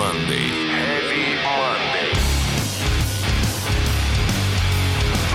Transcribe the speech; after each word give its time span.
Monday. 0.00 0.48
Heavy 0.72 1.36
Monday. 1.44 2.16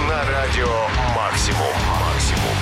На 0.10 0.26
радио 0.32 0.68
«Максимум». 1.16 1.76
«Максимум». 2.02 2.58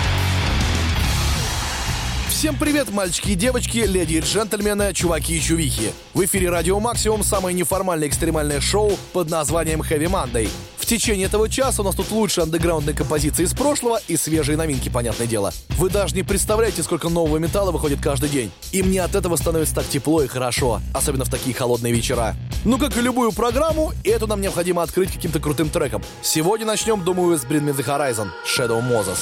Всем 2.28 2.58
привет, 2.58 2.92
мальчики 2.92 3.30
и 3.30 3.36
девочки, 3.36 3.78
леди 3.78 4.16
и 4.16 4.20
джентльмены, 4.20 4.94
чуваки 4.94 5.38
и 5.38 5.40
чувихи. 5.42 5.94
В 6.14 6.26
эфире 6.26 6.50
Радио 6.50 6.78
Максимум 6.82 7.24
самое 7.24 7.56
неформальное 7.56 8.10
экстремальное 8.10 8.60
шоу 8.60 8.98
под 9.14 9.30
названием 9.30 9.82
Heavy 9.82 10.10
Monday. 10.10 10.50
Течение 10.94 11.26
этого 11.26 11.50
часа 11.50 11.82
у 11.82 11.86
нас 11.86 11.96
тут 11.96 12.12
лучшие 12.12 12.44
андеграундные 12.44 12.96
композиции 12.96 13.46
из 13.46 13.54
прошлого 13.56 14.00
и 14.08 14.16
свежие 14.16 14.56
новинки, 14.56 14.90
понятное 14.90 15.26
дело. 15.26 15.52
Вы 15.70 15.90
даже 15.90 16.14
не 16.14 16.22
представляете, 16.22 16.84
сколько 16.84 17.10
нового 17.10 17.38
металла 17.38 17.72
выходит 17.72 18.00
каждый 18.00 18.30
день. 18.30 18.52
И 18.72 18.84
мне 18.84 19.02
от 19.02 19.16
этого 19.16 19.36
становится 19.36 19.74
так 19.74 19.88
тепло 19.88 20.22
и 20.22 20.28
хорошо, 20.28 20.82
особенно 20.94 21.26
в 21.26 21.30
такие 21.30 21.56
холодные 21.56 21.92
вечера. 21.92 22.36
Ну, 22.64 22.78
как 22.78 22.96
и 22.96 23.02
любую 23.02 23.32
программу, 23.32 23.92
эту 24.04 24.28
нам 24.28 24.40
необходимо 24.40 24.84
открыть 24.84 25.12
каким-то 25.12 25.40
крутым 25.40 25.72
треком. 25.72 26.04
Сегодня 26.22 26.68
начнем, 26.68 27.04
думаю, 27.04 27.40
с 27.40 27.44
Bring 27.44 27.64
Me 27.64 27.76
The 27.76 27.84
Horizon, 27.84 28.28
Shadow 28.46 28.80
Moses. 28.80 29.18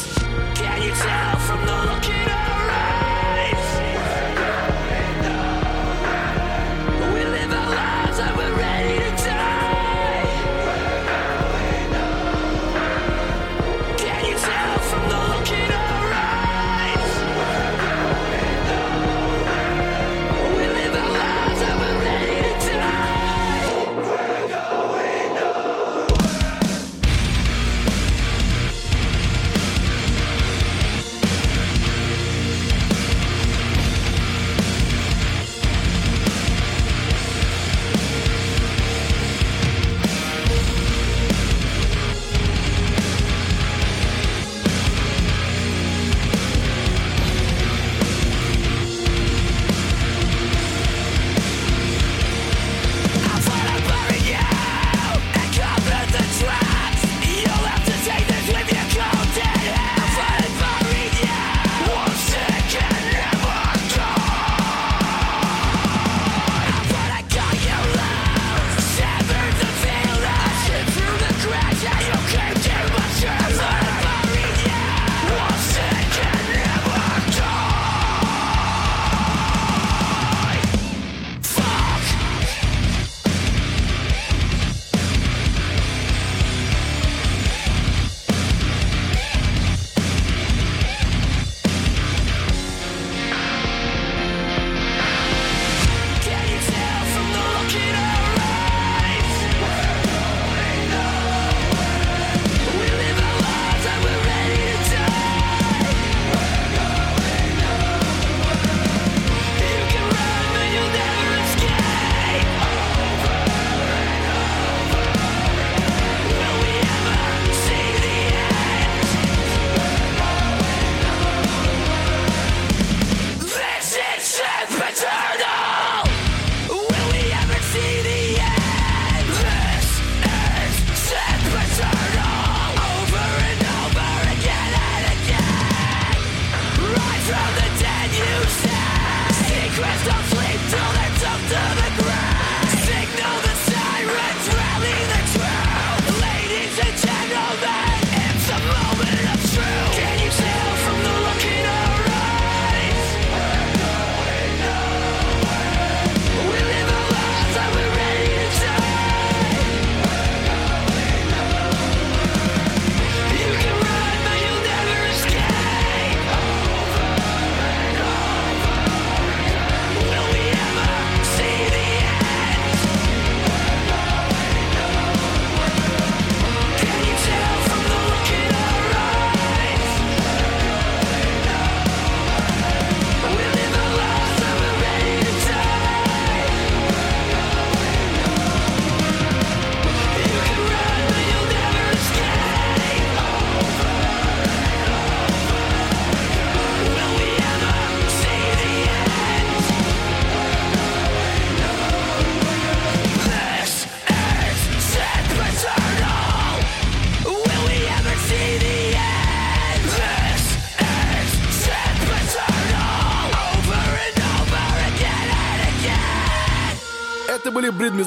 Can 0.55 0.83
you 0.83 0.91
tell 0.91 1.39
from 1.39 1.65
the 1.65 1.70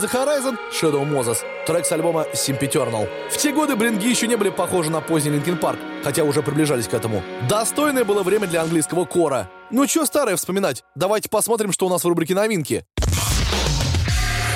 The 0.04 0.12
Horizon, 0.12 0.58
Shadow 0.70 1.02
Moses, 1.02 1.38
трек 1.66 1.86
с 1.86 1.92
альбома 1.92 2.26
Sempiternal. 2.34 3.08
В 3.30 3.38
те 3.38 3.52
годы 3.52 3.74
бринги 3.74 4.06
еще 4.06 4.26
не 4.26 4.36
были 4.36 4.50
похожи 4.50 4.90
на 4.90 5.00
поздний 5.00 5.30
Линkin 5.38 5.56
Парк, 5.56 5.78
хотя 6.02 6.24
уже 6.24 6.42
приближались 6.42 6.86
к 6.86 6.92
этому. 6.92 7.22
Достойное 7.48 8.04
было 8.04 8.22
время 8.22 8.46
для 8.46 8.60
английского 8.60 9.06
кора. 9.06 9.48
Ну 9.70 9.86
чё 9.86 10.04
старое 10.04 10.36
вспоминать? 10.36 10.84
Давайте 10.94 11.30
посмотрим, 11.30 11.72
что 11.72 11.86
у 11.86 11.88
нас 11.88 12.04
в 12.04 12.06
рубрике 12.06 12.34
новинки. 12.34 12.84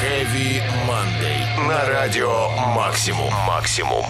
Heavy 0.02 0.60
Monday. 0.86 1.66
На 1.66 1.86
радио 1.86 2.50
«Максимум». 2.74 3.32
«Максимум». 3.46 4.04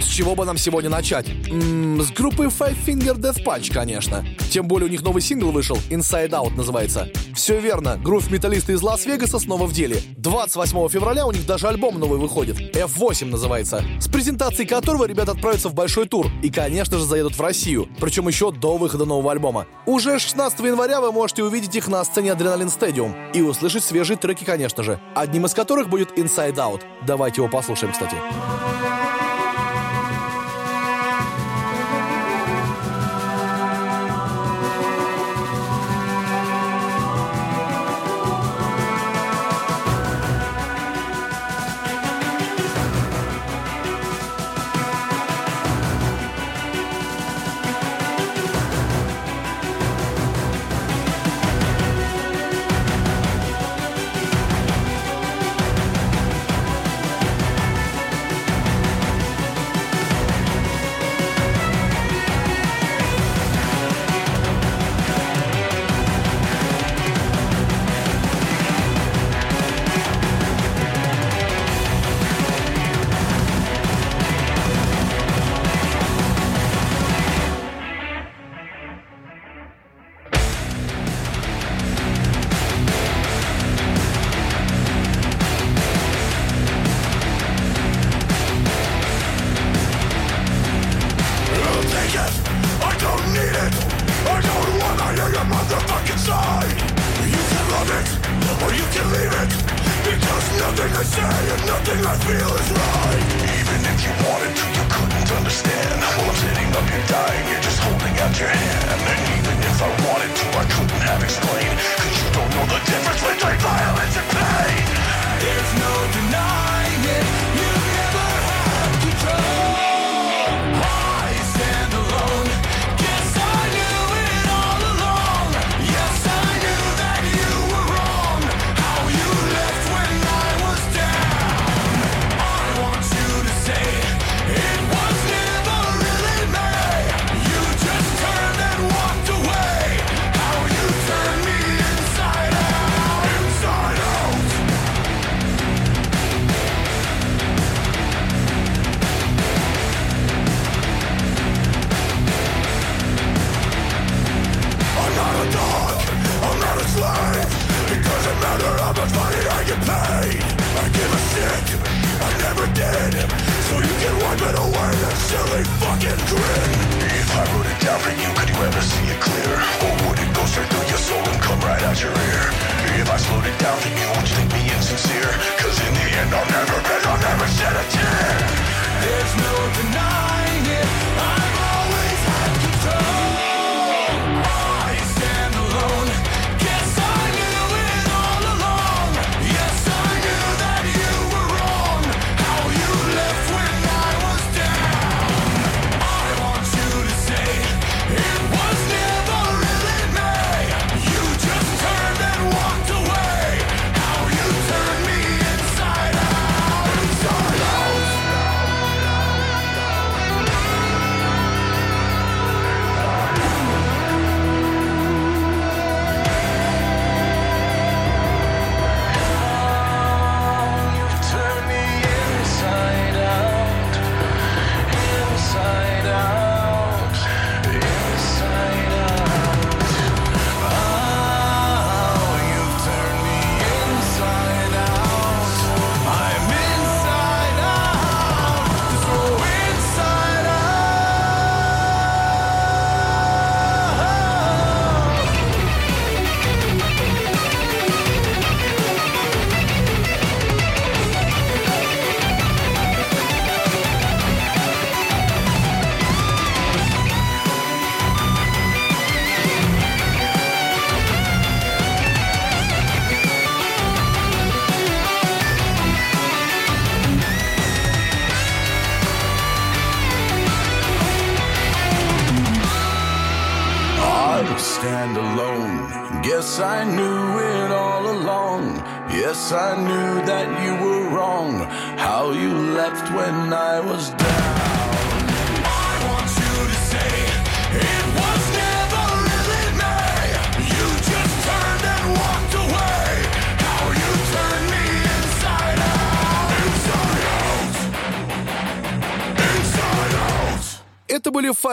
С 0.00 0.06
чего 0.06 0.34
бы 0.34 0.44
нам 0.44 0.58
сегодня 0.58 0.90
начать? 0.90 1.28
М 1.28 1.98
-м, 1.98 2.02
с 2.02 2.10
группы 2.10 2.44
Five 2.44 2.76
Finger 2.84 3.14
Death 3.14 3.44
Punch, 3.44 3.72
конечно. 3.72 4.24
Тем 4.50 4.66
более 4.66 4.88
у 4.88 4.90
них 4.90 5.02
новый 5.02 5.22
сингл 5.22 5.50
вышел, 5.50 5.76
Inside 5.90 6.30
Out 6.30 6.56
называется. 6.56 7.08
Все 7.34 7.60
верно, 7.60 7.96
грув 7.96 8.30
металлисты 8.30 8.72
из 8.72 8.82
Лас-Вегаса 8.82 9.38
снова 9.38 9.66
в 9.66 9.72
деле. 9.72 10.00
28 10.16 10.88
февраля 10.88 11.26
у 11.26 11.32
них 11.32 11.46
даже 11.46 11.68
альбом 11.68 11.98
новый 12.00 12.18
выходит, 12.18 12.58
F8 12.74 13.26
называется, 13.26 13.84
с 14.00 14.08
презентацией 14.08 14.66
которого 14.66 15.04
ребята 15.06 15.32
отправятся 15.32 15.68
в 15.68 15.74
большой 15.74 16.08
тур 16.08 16.26
и, 16.42 16.50
конечно 16.50 16.98
же, 16.98 17.04
заедут 17.04 17.36
в 17.36 17.40
Россию, 17.40 17.88
причем 18.00 18.26
еще 18.26 18.50
до 18.50 18.76
выхода 18.76 19.04
нового 19.04 19.30
альбома. 19.30 19.66
Уже 19.86 20.18
16 20.18 20.58
января 20.60 21.00
вы 21.00 21.12
можете 21.12 21.44
увидеть 21.44 21.76
их 21.76 21.88
на 21.88 22.02
сцене 22.04 22.32
Адреналин 22.32 22.70
Стадиум 22.70 23.14
и 23.32 23.40
услышать 23.40 23.84
свежие 23.84 24.16
треки, 24.16 24.44
конечно 24.44 24.82
же, 24.82 25.00
одним 25.14 25.46
из 25.46 25.54
которых 25.54 25.88
будет 25.88 26.18
Inside 26.18 26.56
Out. 26.56 26.80
Давайте 27.06 27.42
его 27.42 27.48
послушаем, 27.48 27.92
кстати. 27.92 28.08
Кстати. 28.08 28.87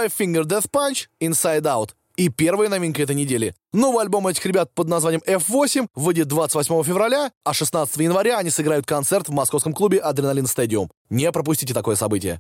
Five 0.06 0.14
Finger 0.18 0.44
Death 0.44 0.70
Punch, 0.72 1.08
Inside 1.20 1.64
Out. 1.64 1.90
И 2.16 2.30
первая 2.30 2.70
новинка 2.70 3.02
этой 3.02 3.16
недели. 3.16 3.54
Новый 3.74 4.04
альбом 4.04 4.28
этих 4.28 4.46
ребят 4.46 4.74
под 4.74 4.88
названием 4.88 5.22
F8 5.28 5.88
выйдет 5.96 6.28
28 6.28 6.84
февраля, 6.84 7.32
а 7.44 7.54
16 7.54 7.98
января 7.98 8.38
они 8.38 8.50
сыграют 8.50 8.86
концерт 8.86 9.28
в 9.28 9.32
московском 9.34 9.74
клубе 9.74 10.00
Адреналин 10.00 10.48
Стадиум. 10.48 10.90
Не 11.10 11.32
пропустите 11.32 11.74
такое 11.74 11.96
событие. 11.96 12.40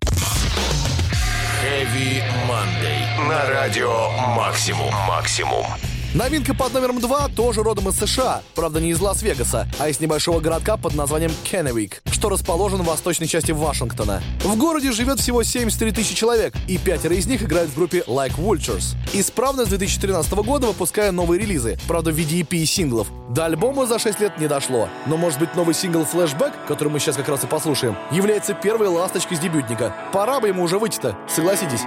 Heavy 1.63 2.21
Monday. 2.47 3.27
На 3.27 3.49
радио 3.49 4.11
Максимум. 4.35 4.93
Максимум. 5.07 5.65
Новинка 6.15 6.53
под 6.55 6.73
номером 6.73 7.01
2 7.01 7.27
тоже 7.35 7.61
родом 7.61 7.89
из 7.89 7.97
США, 7.97 8.41
правда 8.55 8.79
не 8.79 8.91
из 8.91 9.01
Лас-Вегаса, 9.01 9.67
а 9.77 9.89
из 9.89 9.99
небольшого 9.99 10.39
городка 10.39 10.77
под 10.77 10.95
названием 10.95 11.33
Кенневик, 11.43 12.01
что 12.09 12.29
расположен 12.29 12.83
в 12.83 12.85
восточной 12.85 13.27
части 13.27 13.51
Вашингтона. 13.51 14.23
В 14.39 14.55
городе 14.55 14.93
живет 14.93 15.19
всего 15.19 15.43
73 15.43 15.91
тысячи 15.91 16.15
человек, 16.15 16.53
и 16.69 16.77
пятеро 16.77 17.13
из 17.15 17.25
них 17.25 17.43
играют 17.43 17.69
в 17.69 17.75
группе 17.75 18.01
Like 18.07 18.37
Vultures. 18.37 18.95
Исправно 19.11 19.65
с 19.65 19.67
2013 19.67 20.31
года 20.35 20.67
выпуская 20.67 21.11
новые 21.11 21.41
релизы, 21.41 21.77
правда 21.85 22.11
в 22.11 22.15
виде 22.15 22.39
EP 22.39 22.55
и 22.55 22.65
синглов. 22.65 23.09
До 23.31 23.43
альбома 23.43 23.85
за 23.85 23.99
6 23.99 24.17
лет 24.21 24.37
не 24.39 24.47
дошло, 24.47 24.87
но 25.07 25.17
может 25.17 25.39
быть 25.39 25.53
новый 25.53 25.75
сингл 25.75 26.03
Flashback, 26.03 26.53
который 26.65 26.93
мы 26.93 27.01
сейчас 27.01 27.17
как 27.17 27.27
раз 27.27 27.43
и 27.43 27.47
послушаем, 27.47 27.97
является 28.09 28.53
первой 28.53 28.87
ласточкой 28.87 29.35
с 29.35 29.41
дебютника. 29.41 29.93
Пора 30.13 30.39
бы 30.39 30.47
ему 30.47 30.63
уже 30.63 30.79
выйти-то, 30.79 31.17
согласитесь. 31.27 31.81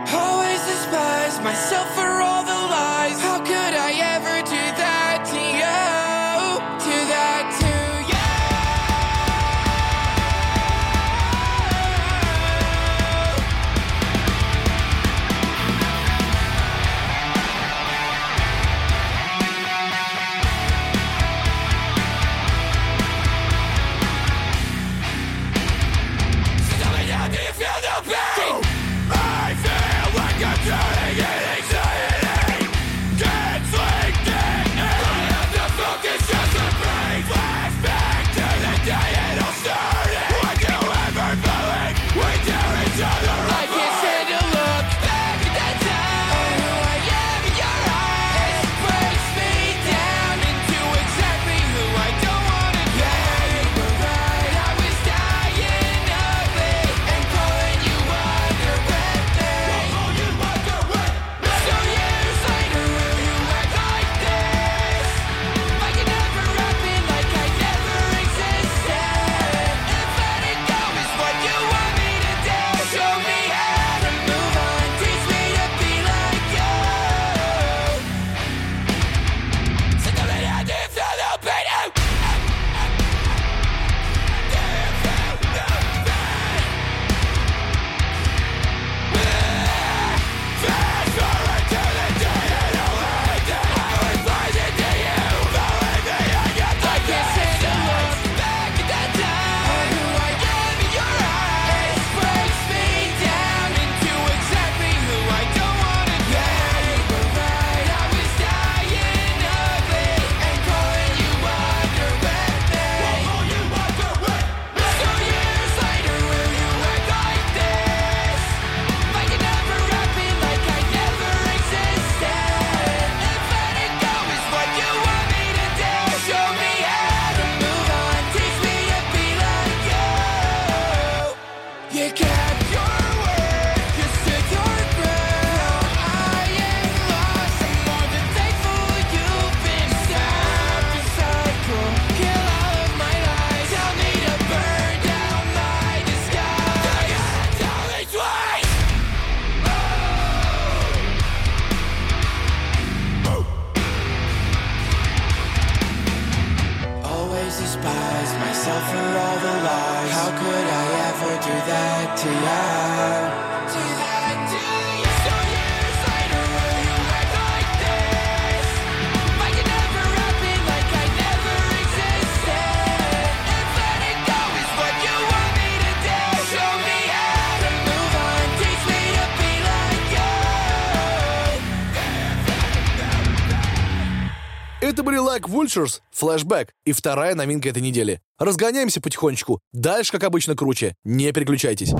Vultures, 185.69 186.01
Flashback 186.19 186.69
и 186.85 186.93
вторая 186.93 187.35
новинка 187.35 187.69
этой 187.69 187.83
недели. 187.83 188.21
Разгоняемся 188.39 189.01
потихонечку. 189.01 189.61
Дальше, 189.73 190.13
как 190.13 190.25
обычно, 190.25 190.55
круче. 190.55 190.95
Не 191.05 191.33
переключайтесь. 191.33 191.93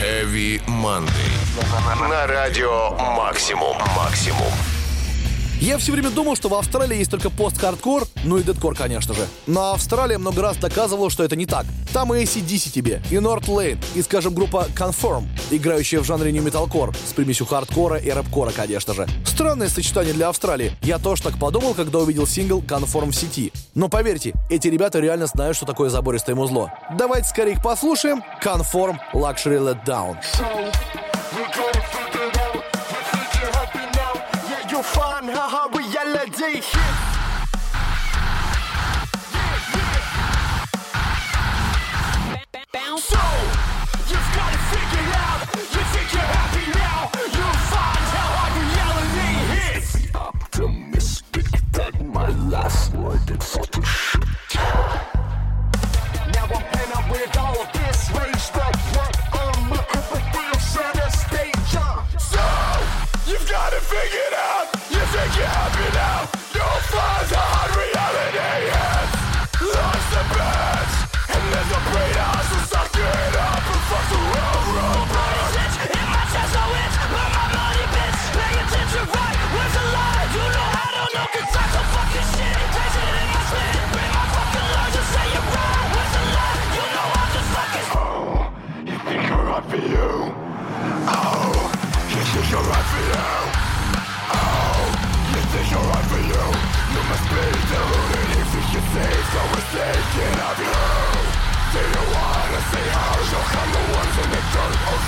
Heavy 0.00 0.60
Monday. 0.66 1.10
На 2.08 2.26
радио 2.26 2.90
Максимум. 2.98 3.76
Максимум. 3.96 4.52
Я 5.62 5.78
все 5.78 5.92
время 5.92 6.10
думал, 6.10 6.34
что 6.34 6.48
в 6.48 6.54
Австралии 6.54 6.98
есть 6.98 7.10
только 7.12 7.30
пост-хардкор, 7.30 8.08
ну 8.24 8.36
и 8.36 8.42
дедкор, 8.42 8.74
конечно 8.74 9.14
же. 9.14 9.28
Но 9.46 9.74
Австралия 9.74 10.18
много 10.18 10.42
раз 10.42 10.56
доказывала, 10.56 11.08
что 11.08 11.22
это 11.22 11.36
не 11.36 11.46
так. 11.46 11.66
Там 11.92 12.12
и 12.12 12.24
ACDC 12.24 12.72
тебе, 12.72 13.00
и 13.12 13.14
North 13.14 13.46
Lane, 13.46 13.78
и, 13.94 14.02
скажем, 14.02 14.34
группа 14.34 14.66
Conform, 14.74 15.24
играющая 15.52 16.00
в 16.00 16.04
жанре 16.04 16.32
нью 16.32 16.42
металкор 16.42 16.92
с 17.06 17.12
примесью 17.12 17.46
хардкора 17.46 17.98
и 17.98 18.10
рэпкора, 18.10 18.50
конечно 18.50 18.92
же. 18.92 19.06
Странное 19.24 19.68
сочетание 19.68 20.12
для 20.12 20.30
Австралии. 20.30 20.72
Я 20.82 20.98
тоже 20.98 21.22
так 21.22 21.38
подумал, 21.38 21.74
когда 21.74 22.00
увидел 22.00 22.26
сингл 22.26 22.60
Conform 22.60 23.12
в 23.12 23.14
сети. 23.14 23.52
Но 23.76 23.88
поверьте, 23.88 24.32
эти 24.50 24.66
ребята 24.66 24.98
реально 24.98 25.28
знают, 25.28 25.56
что 25.56 25.64
такое 25.64 25.90
забористое 25.90 26.34
музло. 26.34 26.72
Давайте 26.98 27.28
скорее 27.28 27.52
их 27.52 27.62
послушаем. 27.62 28.24
Conform 28.42 28.96
Luxury 29.14 29.60
Let 29.60 29.86
Down. 29.86 30.16
shit. 36.62 37.21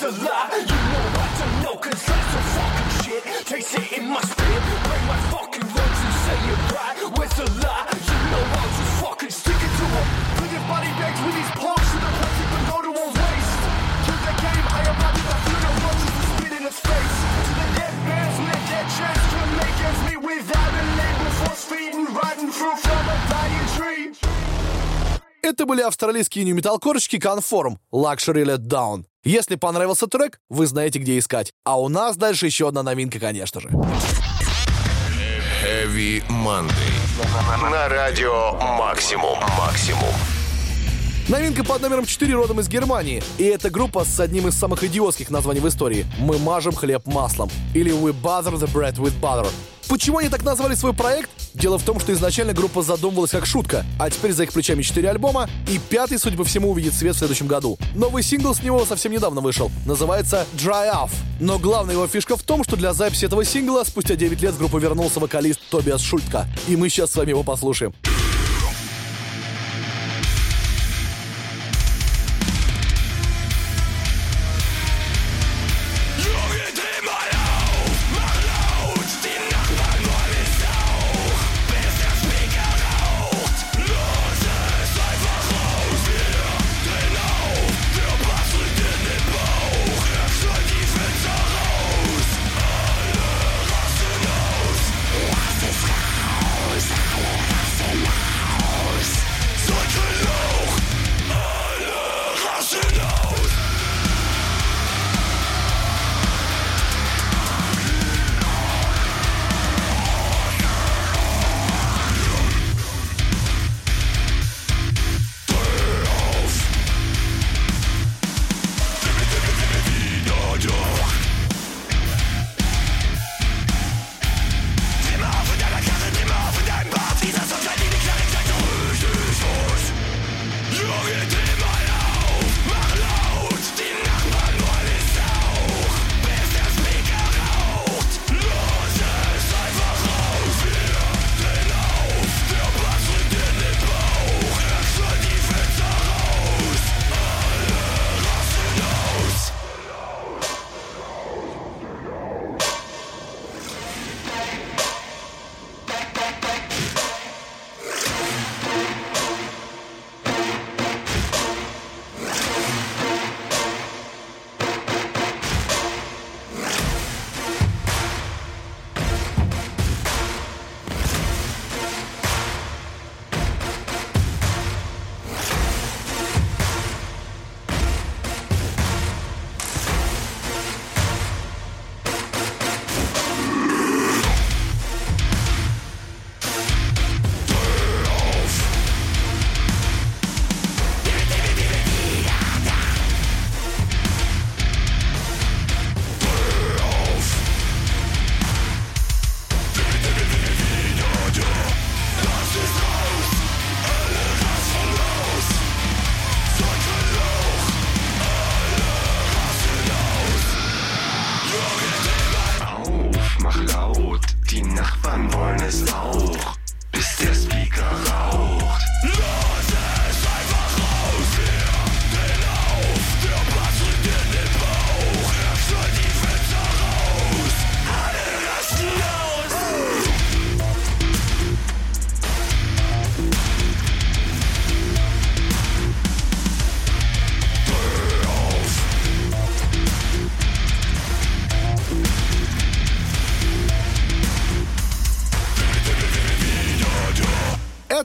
with 0.00 0.16
the 0.16 0.24
lie. 0.24 0.50
You 0.54 0.78
know 0.90 1.06
I 1.22 1.28
don't 1.38 1.56
know, 1.62 1.76
cause 1.78 2.02
that's 2.06 2.28
some 2.34 2.48
fucking 2.56 2.90
shit. 3.04 3.22
Taste 3.46 3.74
it 3.78 3.98
in 3.98 4.08
my 4.08 4.20
spit. 4.20 4.62
Break 4.86 5.02
my 5.06 5.18
fucking 5.30 5.66
lungs 5.74 6.00
and 6.06 6.14
say 6.24 6.38
it 6.50 6.60
right 6.74 6.98
with 7.18 7.32
the 7.38 7.46
lie. 7.62 7.86
You 7.94 8.18
know 8.30 8.42
I'll 8.58 8.72
just 8.74 8.94
fucking 9.02 9.30
stick 9.30 9.60
it 9.66 9.72
to 9.78 9.86
'em. 9.98 10.06
Bring 10.36 10.52
your 10.56 10.66
body 10.72 10.90
bags 10.98 11.20
with 11.24 11.34
these 11.38 11.52
punks 11.60 11.88
to 11.92 11.98
the 12.04 12.10
plastic 12.18 12.48
but 12.52 12.62
go 12.70 12.76
to 12.86 12.92
a 13.04 13.06
waste. 13.18 13.54
Kill 14.04 14.20
the 14.26 14.34
game, 14.44 14.66
I 14.78 14.80
am 14.90 14.96
to 15.14 15.36
feel 15.44 15.60
the 15.64 15.72
roaches 15.84 16.12
to 16.16 16.22
spit 16.32 16.52
in 16.58 16.62
his 16.68 16.78
face. 16.88 17.16
To 17.46 17.52
the 17.60 17.66
dead 17.78 17.94
bands 18.06 18.36
with 18.40 18.58
a 18.58 18.60
dead 18.70 18.86
chance 18.98 19.22
to 19.32 19.38
make 19.60 19.78
ends 19.86 20.00
meet 20.06 20.20
without 20.30 20.72
a 20.82 20.84
label. 20.98 21.30
Force 21.40 21.64
feeding, 21.70 22.06
riding 22.18 22.50
through 22.56 22.78
from 22.84 23.04
a 23.14 23.16
dying 23.30 23.66
tree. 23.76 24.04
Это 25.42 25.66
были 25.66 25.82
австралийские 25.82 26.44
нью-металкорщики 26.46 27.16
Conform, 27.16 27.76
Luxury 27.92 28.44
Let 28.44 28.66
Down. 28.66 29.04
Если 29.24 29.56
понравился 29.56 30.06
трек, 30.06 30.38
вы 30.50 30.66
знаете, 30.66 30.98
где 30.98 31.18
искать. 31.18 31.52
А 31.64 31.80
у 31.80 31.88
нас 31.88 32.16
дальше 32.16 32.44
еще 32.44 32.68
одна 32.68 32.82
новинка, 32.82 33.18
конечно 33.18 33.58
же. 33.58 33.68
Heavy 35.62 36.22
Monday. 36.28 36.70
На 37.70 37.88
радио 37.88 38.52
Максимум. 38.60 39.38
Максимум. 39.58 40.12
Новинка 41.26 41.64
под 41.64 41.80
номером 41.80 42.04
4 42.04 42.34
родом 42.34 42.60
из 42.60 42.68
Германии. 42.68 43.22
И 43.38 43.44
это 43.44 43.70
группа 43.70 44.04
с 44.04 44.20
одним 44.20 44.48
из 44.48 44.54
самых 44.54 44.84
идиотских 44.84 45.30
названий 45.30 45.60
в 45.60 45.68
истории. 45.68 46.04
«Мы 46.18 46.38
мажем 46.38 46.74
хлеб 46.74 47.06
маслом» 47.06 47.50
или 47.72 47.90
«We 47.90 48.12
butter 48.12 48.54
the 48.56 48.70
bread 48.70 48.96
with 48.96 49.18
butter». 49.22 49.48
Почему 49.88 50.18
они 50.18 50.28
так 50.28 50.42
назвали 50.42 50.74
свой 50.74 50.92
проект? 50.92 51.30
Дело 51.54 51.78
в 51.78 51.82
том, 51.82 51.98
что 51.98 52.12
изначально 52.12 52.52
группа 52.52 52.82
задумывалась 52.82 53.30
как 53.30 53.46
шутка, 53.46 53.86
а 53.98 54.10
теперь 54.10 54.32
за 54.32 54.42
их 54.42 54.52
плечами 54.52 54.82
4 54.82 55.08
альбома, 55.08 55.48
и 55.66 55.78
пятый, 55.78 56.18
судя 56.18 56.36
по 56.36 56.44
всему, 56.44 56.70
увидит 56.70 56.92
свет 56.92 57.14
в 57.14 57.18
следующем 57.18 57.46
году. 57.46 57.78
Новый 57.94 58.22
сингл 58.22 58.54
с 58.54 58.62
него 58.62 58.84
совсем 58.84 59.12
недавно 59.12 59.40
вышел. 59.40 59.70
Называется 59.86 60.46
«Dry 60.56 60.92
Off». 60.92 61.10
Но 61.40 61.58
главная 61.58 61.94
его 61.94 62.06
фишка 62.06 62.36
в 62.36 62.42
том, 62.42 62.64
что 62.64 62.76
для 62.76 62.92
записи 62.92 63.24
этого 63.24 63.44
сингла 63.44 63.84
спустя 63.84 64.14
9 64.14 64.42
лет 64.42 64.54
с 64.54 64.58
группы 64.58 64.78
вернулся 64.78 65.20
вокалист 65.20 65.60
Тобиас 65.70 66.02
Шультка. 66.02 66.46
И 66.68 66.76
мы 66.76 66.90
сейчас 66.90 67.12
с 67.12 67.16
вами 67.16 67.30
его 67.30 67.42
послушаем. 67.42 67.94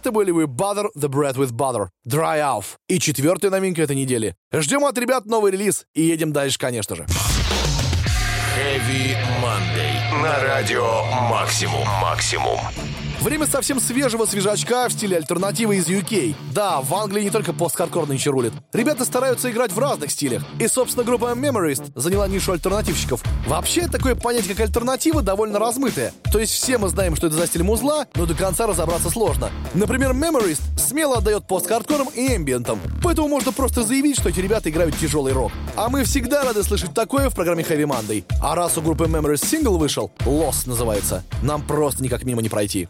Это 0.09 0.15
были 0.15 0.31
вы 0.31 0.45
Butter 0.45 0.87
the 0.97 1.07
Bread 1.07 1.35
with 1.35 1.51
Butter, 1.51 1.89
Dry 2.07 2.39
Off. 2.39 2.77
И 2.87 2.97
четвертая 2.99 3.51
новинка 3.51 3.83
этой 3.83 3.95
недели. 3.95 4.33
Ждем 4.51 4.83
от 4.85 4.97
ребят 4.97 5.27
новый 5.27 5.51
релиз 5.51 5.85
и 5.93 6.01
едем 6.01 6.33
дальше, 6.33 6.57
конечно 6.57 6.95
же. 6.95 7.05
Heavy 8.57 9.15
Monday. 9.39 10.23
На 10.23 10.43
радио 10.43 11.03
Максимум. 11.29 11.87
Максимум. 12.01 12.57
Время 13.21 13.45
совсем 13.47 13.81
свежего 13.81 14.25
свежачка 14.25 14.87
в 14.87 14.93
стиле 14.93 15.17
альтернативы 15.17 15.75
из 15.75 15.87
UK. 15.87 16.35
Да, 16.53 16.79
в 16.79 16.93
Англии 16.95 17.23
не 17.23 17.29
только 17.29 17.51
пост-хардкор 17.51 18.07
нынче 18.07 18.29
рулит. 18.29 18.53
Ребята 18.71 19.03
стараются 19.03 19.51
играть 19.51 19.73
в 19.73 19.79
разных 19.79 20.11
стилях. 20.11 20.43
И, 20.57 20.67
собственно, 20.69 21.03
группа 21.03 21.33
Memorist 21.33 21.91
заняла 21.95 22.29
нишу 22.29 22.53
альтернативщиков. 22.53 23.21
Вообще, 23.45 23.89
такое 23.89 24.15
понятие, 24.15 24.55
как 24.55 24.67
альтернатива, 24.67 25.21
довольно 25.21 25.59
размытое. 25.59 26.13
То 26.31 26.39
есть 26.39 26.53
все 26.53 26.77
мы 26.77 26.87
знаем, 26.87 27.17
что 27.17 27.27
это 27.27 27.35
за 27.35 27.45
стиль 27.45 27.63
музла, 27.63 28.07
но 28.15 28.25
до 28.25 28.35
конца 28.35 28.67
разобраться 28.67 29.09
сложно. 29.09 29.49
Например, 29.73 30.11
Memorist 30.11 30.61
смело 30.79 31.17
отдает 31.17 31.45
пост-хардкором 31.45 32.07
и 32.15 32.37
эмбиентом. 32.37 32.79
Поэтому 33.03 33.27
можно 33.27 33.51
просто 33.51 33.83
заявить, 33.83 34.17
что 34.17 34.29
эти 34.29 34.39
ребята 34.39 34.69
играют 34.69 34.97
тяжелый 34.97 35.33
рок. 35.33 35.51
А 35.75 35.89
мы 35.89 36.05
всегда 36.05 36.45
рады 36.45 36.63
слышать 36.63 36.93
такое 36.93 37.29
в 37.29 37.35
программе 37.35 37.63
Heavy 37.63 37.83
Monday. 37.83 38.23
А 38.41 38.55
раз 38.55 38.77
у 38.77 38.81
группы 38.81 39.07
Memorist 39.07 39.45
сингл 39.45 39.77
вышел, 39.77 40.09
Lost 40.19 40.67
называется, 40.67 41.25
нам 41.43 41.61
просто 41.61 42.01
никак 42.01 42.23
мимо 42.23 42.41
не 42.41 42.47
пройти. 42.47 42.87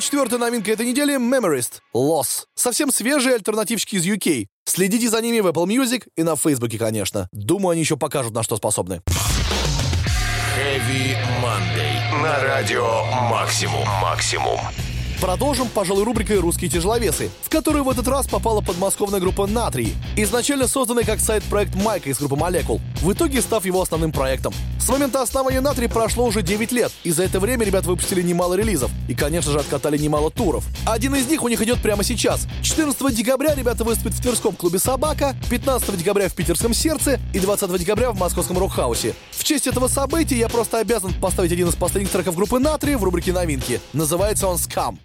Четвертая 0.00 0.38
новинка 0.38 0.72
этой 0.72 0.86
недели 0.86 1.16
Memorist 1.16 1.80
Loss. 1.94 2.44
Совсем 2.54 2.90
свежие 2.90 3.34
альтернативщики 3.34 3.96
из 3.96 4.06
UK. 4.06 4.46
Следите 4.64 5.08
за 5.08 5.20
ними 5.20 5.40
в 5.40 5.46
Apple 5.46 5.66
Music 5.66 6.06
и 6.16 6.22
на 6.22 6.36
Фейсбуке, 6.36 6.78
конечно. 6.78 7.28
Думаю, 7.32 7.72
они 7.72 7.80
еще 7.80 7.96
покажут, 7.96 8.34
на 8.34 8.42
что 8.42 8.56
способны. 8.56 9.02
Heavy 10.56 11.16
Monday. 11.42 12.22
На 12.22 12.42
радио 12.42 13.04
Максимум. 13.30 13.86
Максимум. 14.02 14.60
Продолжим, 15.20 15.68
пожалуй, 15.68 16.04
рубрикой 16.04 16.38
«Русские 16.38 16.70
тяжеловесы», 16.70 17.28
в 17.42 17.50
которую 17.50 17.84
в 17.84 17.90
этот 17.90 18.08
раз 18.08 18.26
попала 18.26 18.62
подмосковная 18.62 19.20
группа 19.20 19.46
«Натрий», 19.46 19.94
изначально 20.16 20.66
созданный 20.66 21.04
как 21.04 21.20
сайт-проект 21.20 21.74
Майка 21.74 22.08
из 22.08 22.18
группы 22.18 22.36
«Молекул», 22.36 22.80
в 23.02 23.12
итоге 23.12 23.42
став 23.42 23.66
его 23.66 23.82
основным 23.82 24.12
проектом. 24.12 24.54
С 24.80 24.88
момента 24.88 25.20
основания 25.20 25.60
«Натрий» 25.60 25.90
прошло 25.90 26.24
уже 26.24 26.40
9 26.40 26.72
лет, 26.72 26.90
и 27.04 27.10
за 27.10 27.24
это 27.24 27.38
время 27.38 27.66
ребят 27.66 27.84
выпустили 27.84 28.22
немало 28.22 28.54
релизов 28.54 28.90
и, 29.08 29.14
конечно 29.14 29.52
же, 29.52 29.58
откатали 29.58 29.98
немало 29.98 30.30
туров. 30.30 30.64
Один 30.86 31.14
из 31.14 31.26
них 31.26 31.42
у 31.42 31.48
них 31.48 31.60
идет 31.60 31.82
прямо 31.82 32.02
сейчас. 32.02 32.46
14 32.62 33.14
декабря 33.14 33.54
ребята 33.54 33.84
выступят 33.84 34.14
в 34.14 34.22
Тверском 34.22 34.56
клубе 34.56 34.78
«Собака», 34.78 35.36
15 35.50 35.98
декабря 35.98 36.30
в 36.30 36.34
Питерском 36.34 36.72
«Сердце» 36.72 37.20
и 37.34 37.40
20 37.40 37.78
декабря 37.78 38.12
в 38.12 38.18
Московском 38.18 38.58
«Рокхаусе». 38.58 39.14
В 39.32 39.44
честь 39.44 39.66
этого 39.66 39.88
события 39.88 40.38
я 40.38 40.48
просто 40.48 40.78
обязан 40.78 41.12
поставить 41.12 41.52
один 41.52 41.68
из 41.68 41.74
последних 41.74 42.10
треков 42.10 42.36
группы 42.36 42.58
«Натрий» 42.58 42.94
в 42.94 43.04
рубрике 43.04 43.34
«Новинки». 43.34 43.82
Называется 43.92 44.48
он 44.48 44.56
«Скам». 44.56 44.98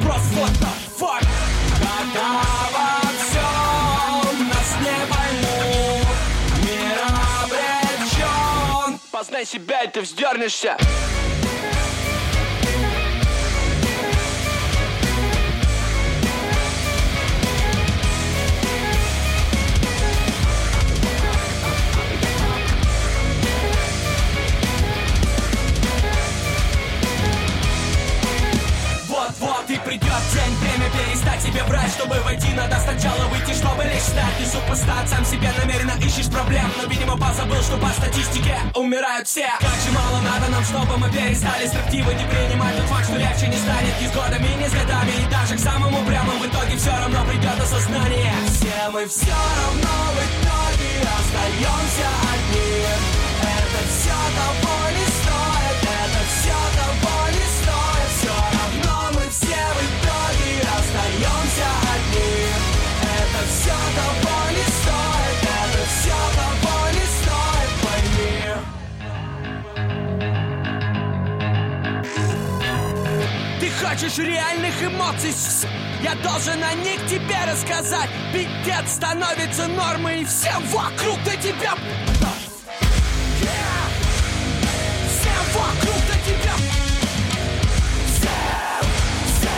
The 0.00 0.72
fuck 0.98 1.22
Когда 1.78 2.26
во 2.72 3.00
всем 3.18 4.48
нас 4.48 4.70
не 4.80 4.98
поймут. 5.12 6.16
Мир 6.64 6.98
обречен 7.42 8.98
Познай 9.10 9.44
себя, 9.44 9.82
и 9.82 9.90
ты 9.90 10.00
вздернешься 10.00 10.76
себе 31.44 31.62
врать 31.64 31.92
Чтобы 31.92 32.16
войти, 32.20 32.48
надо 32.54 32.78
сначала 32.80 33.28
выйти, 33.28 33.52
чтобы 33.52 33.84
лишь 33.84 34.02
стать 34.02 34.40
Не 34.40 34.46
супостат, 34.46 35.08
сам 35.08 35.24
себе 35.24 35.50
намеренно 35.58 35.94
ищешь 36.00 36.30
проблем. 36.30 36.66
Но, 36.80 36.88
видимо, 36.88 37.16
позабыл, 37.16 37.60
что 37.62 37.76
по 37.76 37.88
статистике 37.88 38.56
умирают 38.74 39.28
все. 39.28 39.48
Как 39.60 39.78
же 39.84 39.90
мало 39.92 40.20
надо 40.22 40.50
нам, 40.50 40.64
чтобы 40.64 40.96
мы 40.96 41.10
перестали 41.10 41.66
строптиво 41.66 42.10
не 42.10 42.24
принимать 42.24 42.76
Тот 42.76 42.86
факт, 42.86 43.04
что 43.04 43.16
легче 43.16 43.46
не 43.48 43.56
станет. 43.56 43.94
Ни 44.00 44.06
с 44.06 44.12
годами, 44.12 44.48
ни 44.62 44.66
с 44.68 44.72
годами 44.72 45.12
И 45.20 45.30
даже 45.30 45.54
к 45.56 45.60
самому 45.60 45.98
прямому 46.04 46.38
в 46.40 46.46
итоге 46.46 46.76
все 46.76 46.90
равно 46.90 47.24
придет 47.26 47.58
осознание. 47.60 48.34
Все 48.48 48.88
мы 48.92 49.06
все 49.06 49.36
равно 49.58 49.94
в 50.14 50.18
итоге 50.24 50.92
остаемся 51.18 52.08
одни. 52.32 52.84
Это 53.42 53.80
все 53.92 54.16
того 54.36 54.83
хочешь 73.84 74.18
реальных 74.18 74.82
эмоций? 74.82 75.34
Я 76.02 76.14
должен 76.16 76.62
о 76.62 76.74
них 76.74 77.06
тебе 77.06 77.36
рассказать 77.50 78.10
Пиздец 78.32 78.94
становится 78.94 79.66
нормой 79.66 80.22
и 80.22 80.24
все 80.24 80.52
вокруг 80.72 81.22
до 81.24 81.36
тебя. 81.36 81.74
Все 85.08 85.34
вокруг 85.54 86.00
до 86.06 86.16
тебя 86.24 86.54
Все, 88.06 88.28
все 89.26 89.54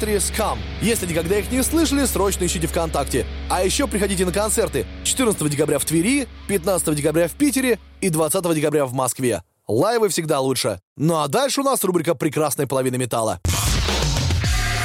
Натрия 0.00 0.18
Скам. 0.20 0.58
Если 0.80 1.06
никогда 1.06 1.36
их 1.38 1.52
не 1.52 1.62
слышали, 1.62 2.06
срочно 2.06 2.46
ищите 2.46 2.66
ВКонтакте. 2.66 3.26
А 3.50 3.62
еще 3.62 3.86
приходите 3.86 4.24
на 4.24 4.32
концерты 4.32 4.86
14 5.04 5.50
декабря 5.50 5.78
в 5.78 5.84
Твери, 5.84 6.26
15 6.48 6.94
декабря 6.94 7.28
в 7.28 7.32
Питере 7.32 7.78
и 8.00 8.08
20 8.08 8.54
декабря 8.54 8.86
в 8.86 8.94
Москве. 8.94 9.42
Лайвы 9.68 10.08
всегда 10.08 10.40
лучше. 10.40 10.80
Ну 10.96 11.18
а 11.18 11.28
дальше 11.28 11.60
у 11.60 11.64
нас 11.64 11.84
рубрика 11.84 12.14
«Прекрасная 12.14 12.66
половина 12.66 12.96
металла». 12.96 13.40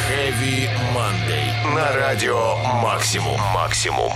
Heavy 0.09 0.67
Monday. 0.93 1.73
На 1.73 1.93
радио 1.93 2.57
Максимум. 2.81 3.39
Максимум. 3.53 4.11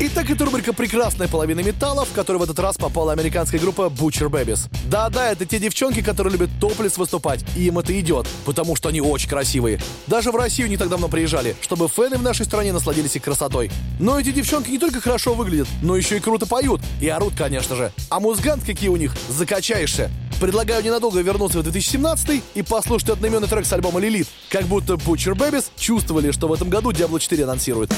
Итак, 0.00 0.30
это 0.30 0.44
рубрика 0.44 0.72
«Прекрасная 0.72 1.28
половина 1.28 1.60
металла», 1.60 2.04
в 2.04 2.12
которую 2.12 2.40
в 2.40 2.44
этот 2.44 2.58
раз 2.58 2.76
попала 2.76 3.12
американская 3.12 3.60
группа 3.60 3.82
Butcher 3.82 4.28
Babies. 4.28 4.68
Да-да, 4.86 5.30
это 5.30 5.46
те 5.46 5.58
девчонки, 5.58 6.02
которые 6.02 6.32
любят 6.32 6.50
топлес 6.60 6.96
выступать, 6.96 7.44
и 7.56 7.66
им 7.66 7.78
это 7.78 7.98
идет, 8.00 8.26
потому 8.44 8.74
что 8.74 8.88
они 8.88 9.00
очень 9.00 9.28
красивые. 9.28 9.78
Даже 10.06 10.32
в 10.32 10.36
Россию 10.36 10.68
не 10.68 10.76
так 10.76 10.88
давно 10.88 11.08
приезжали, 11.08 11.54
чтобы 11.60 11.88
фэны 11.88 12.16
в 12.16 12.22
нашей 12.22 12.46
стране 12.46 12.72
насладились 12.72 13.14
их 13.14 13.22
красотой. 13.22 13.70
Но 14.00 14.18
эти 14.18 14.32
девчонки 14.32 14.70
не 14.70 14.78
только 14.78 15.00
хорошо 15.00 15.34
выглядят, 15.34 15.68
но 15.82 15.96
еще 15.96 16.16
и 16.16 16.20
круто 16.20 16.46
поют, 16.46 16.80
и 17.00 17.08
орут, 17.08 17.34
конечно 17.36 17.76
же. 17.76 17.92
А 18.08 18.18
музгант 18.18 18.64
какие 18.64 18.88
у 18.88 18.96
них, 18.96 19.14
закачаешься. 19.28 20.10
Предлагаю 20.40 20.82
ненадолго 20.82 21.20
вернуться 21.20 21.60
в 21.60 21.62
2017 21.62 22.42
и 22.54 22.62
послушать 22.62 23.10
одноименный 23.10 23.46
трек 23.46 23.64
с 23.64 23.72
альбома 23.72 24.00
«Лилит». 24.00 24.26
Как 24.48 24.64
будто 24.64 24.94
Butcher 24.94 25.34
Babies 25.34 25.66
чувствовали, 25.78 26.32
что 26.32 26.48
в 26.48 26.52
этом 26.52 26.70
году 26.70 26.90
Diablo 26.90 27.20
4 27.20 27.44
анонсирует. 27.44 27.92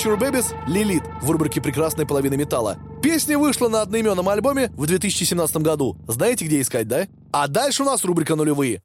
Butcher 0.00 0.18
Babies 0.18 0.54
«Лилит» 0.66 1.02
в 1.20 1.30
рубрике 1.30 1.60
«Прекрасная 1.60 2.06
половина 2.06 2.32
металла». 2.32 2.78
Песня 3.02 3.36
вышла 3.38 3.68
на 3.68 3.82
одноименном 3.82 4.26
альбоме 4.30 4.70
в 4.74 4.86
2017 4.86 5.58
году. 5.58 5.98
Знаете, 6.08 6.46
где 6.46 6.62
искать, 6.62 6.88
да? 6.88 7.06
А 7.32 7.48
дальше 7.48 7.82
у 7.82 7.86
нас 7.86 8.02
рубрика 8.02 8.34
«Нулевые». 8.34 8.80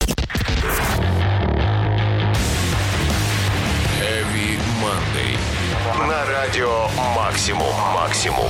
Heavy 4.02 4.60
Monday. 4.82 5.38
На 6.06 6.26
радио 6.26 6.88
Максимум. 7.16 7.74
Максимум. 7.94 8.50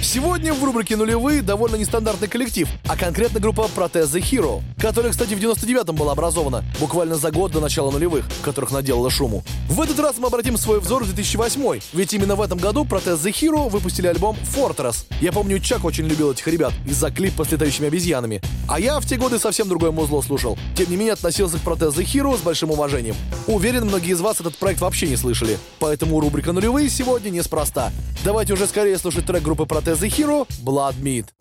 Сегодня 0.00 0.54
в 0.54 0.62
рубрике 0.64 0.96
«Нулевые» 0.96 1.42
довольно 1.42 1.76
нестандартный 1.76 2.28
коллектив, 2.28 2.68
а 2.86 2.96
конкретно 2.96 3.40
группа 3.40 3.68
Protest 3.74 4.14
the 4.14 4.22
Hero, 4.22 4.62
которая, 4.78 5.10
кстати, 5.10 5.34
в 5.34 5.40
99-м 5.40 5.94
была 5.96 6.12
образована, 6.12 6.64
буквально 6.78 7.16
за 7.16 7.30
год 7.32 7.52
до 7.52 7.60
начала 7.60 7.90
нулевых, 7.90 8.24
которых 8.42 8.70
наделала 8.70 9.10
шуму. 9.10 9.42
В 9.68 9.80
этот 9.80 9.98
раз 9.98 10.16
мы 10.18 10.28
обратим 10.28 10.56
свой 10.56 10.80
взор 10.80 11.02
в 11.02 11.12
2008 11.12 11.80
ведь 11.92 12.14
именно 12.14 12.36
в 12.36 12.42
этом 12.42 12.58
году 12.58 12.84
Protest 12.84 13.24
the 13.24 13.32
Hero 13.32 13.68
выпустили 13.68 14.06
альбом 14.06 14.36
Fortress. 14.54 15.06
Я 15.20 15.32
помню, 15.32 15.58
Чак 15.58 15.84
очень 15.84 16.06
любил 16.06 16.30
этих 16.30 16.46
ребят 16.46 16.72
из-за 16.86 17.10
клипа 17.10 17.44
с 17.44 17.50
летающими 17.50 17.88
обезьянами. 17.88 18.40
А 18.68 18.78
я 18.78 19.00
в 19.00 19.06
те 19.06 19.16
годы 19.16 19.38
совсем 19.38 19.68
другое 19.68 19.90
музло 19.90 20.22
слушал. 20.22 20.56
Тем 20.76 20.90
не 20.90 20.96
менее, 20.96 21.14
относился 21.14 21.58
к 21.58 21.62
Protest 21.62 21.96
the 21.96 22.04
Hero 22.04 22.38
с 22.38 22.40
большим 22.40 22.70
уважением. 22.70 23.16
Уверен, 23.46 23.86
многие 23.86 24.12
из 24.12 24.20
вас 24.20 24.40
этот 24.40 24.56
проект 24.56 24.80
вообще 24.80 25.08
не 25.08 25.16
слышали. 25.16 25.58
Поэтому 25.80 26.20
рубрика 26.20 26.52
«Нулевые» 26.52 26.88
сегодня 26.88 27.30
неспроста. 27.30 27.92
Давайте 28.24 28.52
уже 28.52 28.66
скорее 28.66 28.98
слушать 28.98 29.26
трек 29.26 29.42
группы 29.42 29.64
Protest 29.64 29.87
the 29.96 30.06
Hero 30.06 30.46
«Blood 30.64 30.98
Meat». 30.98 31.32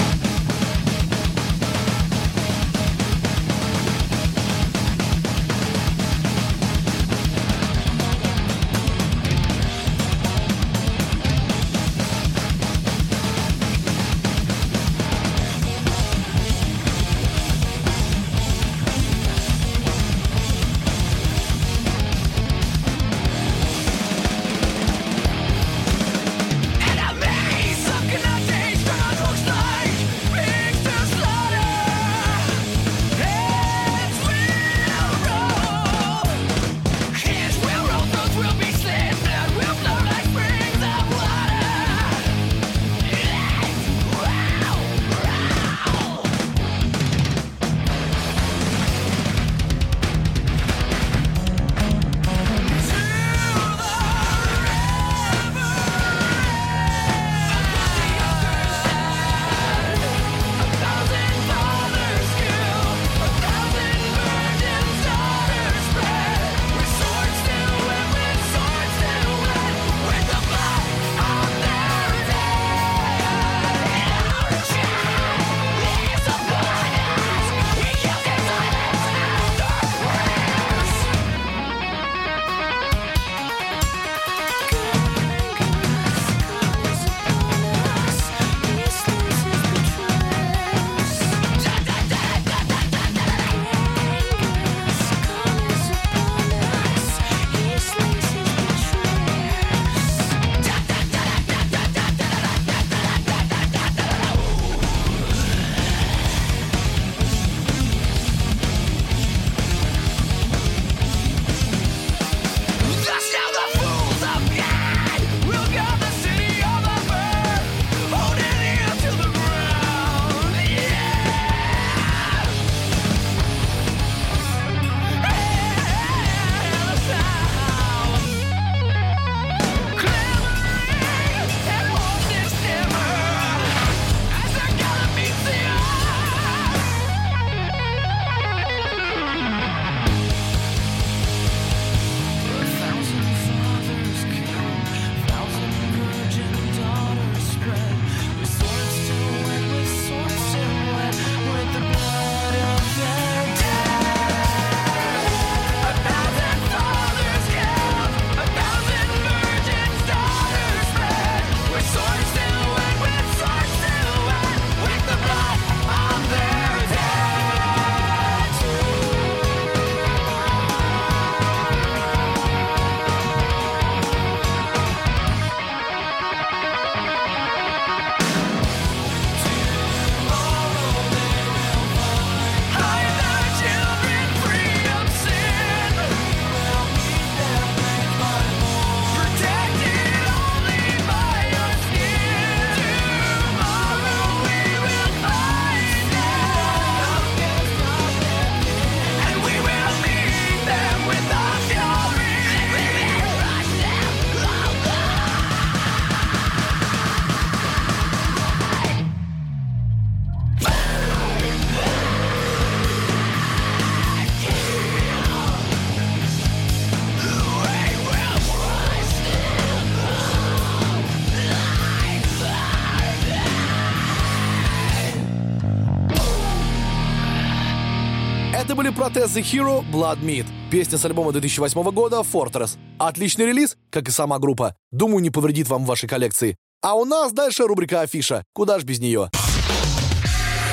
Protest 229.08 229.38
the 229.38 229.42
Hero 229.42 229.86
Blood 229.90 230.20
Meat. 230.20 230.46
Песня 230.70 230.98
с 230.98 231.06
альбома 231.06 231.32
2008 231.32 231.82
года 231.92 232.18
Fortress. 232.30 232.78
Отличный 233.00 233.46
релиз, 233.46 233.78
как 233.90 234.10
и 234.10 234.12
сама 234.12 234.38
группа. 234.38 234.76
Думаю, 234.92 235.22
не 235.22 235.30
повредит 235.30 235.70
вам 235.70 235.86
в 235.86 235.88
вашей 235.88 236.10
коллекции. 236.10 236.58
А 236.82 236.94
у 236.94 237.06
нас 237.06 237.32
дальше 237.32 237.64
рубрика 237.64 238.02
Афиша. 238.02 238.44
Куда 238.52 238.80
ж 238.80 238.84
без 238.84 239.00
нее? 239.00 239.30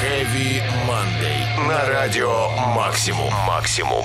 Heavy 0.03 0.61
Monday. 0.89 1.69
На 1.69 1.87
радио 1.87 2.49
Максимум. 2.75 3.33
Максимум. 3.47 4.05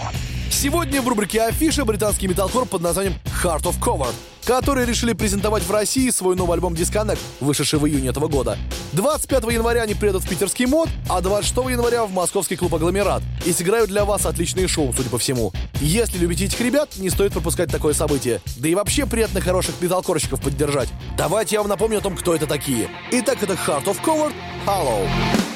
Сегодня 0.52 1.02
в 1.02 1.08
рубрике 1.08 1.42
Афиша 1.44 1.86
британский 1.86 2.28
металкор 2.28 2.66
под 2.66 2.82
названием 2.82 3.14
Heart 3.44 3.64
of 3.64 3.80
Coward, 3.80 4.14
которые 4.46 4.86
решили 4.86 5.14
презентовать 5.14 5.64
в 5.64 5.72
России 5.72 6.10
свой 6.10 6.36
новый 6.36 6.56
альбом 6.56 6.74
Disconnect, 6.74 7.20
вышедший 7.40 7.80
в 7.80 7.88
июне 7.88 8.10
этого 8.10 8.28
года. 8.28 8.58
25 8.94 9.44
января 9.54 9.84
они 9.84 9.94
приедут 9.94 10.24
в 10.24 10.30
питерский 10.30 10.66
мод, 10.66 10.90
а 11.08 11.22
26 11.22 11.70
января 11.70 12.06
в 12.06 12.12
московский 12.12 12.56
клуб 12.56 12.74
«Агломерат» 12.76 13.22
и 13.46 13.54
сыграют 13.54 13.90
для 13.90 14.06
вас 14.06 14.26
отличные 14.26 14.68
шоу, 14.68 14.92
судя 14.92 15.10
по 15.10 15.20
всему. 15.20 15.54
Если 15.80 16.18
любите 16.18 16.46
этих 16.46 16.60
ребят, 16.60 16.98
не 16.98 17.10
стоит 17.10 17.32
пропускать 17.32 17.72
такое 17.72 17.94
событие. 17.94 18.42
Да 18.58 18.68
и 18.68 18.76
вообще 18.76 19.06
приятно 19.06 19.40
хороших 19.42 19.76
металкорщиков 19.80 20.42
поддержать. 20.42 20.90
Давайте 21.18 21.56
я 21.56 21.62
вам 21.62 21.70
напомню 21.70 22.00
о 22.00 22.02
том, 22.02 22.18
кто 22.18 22.36
это 22.36 22.48
такие. 22.48 22.90
Итак, 23.12 23.38
это 23.42 23.54
Heart 23.54 23.86
of 23.86 23.98
Coward, 24.04 24.34
Hollow. 24.66 25.08